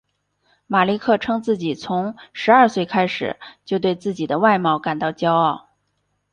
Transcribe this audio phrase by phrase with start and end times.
[0.65, 5.69] 马利克称自己从十二岁开始就对自己的外貌感到骄傲。